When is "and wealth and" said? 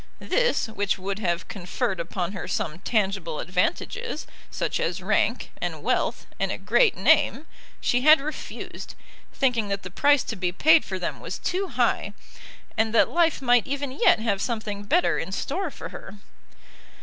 5.61-6.51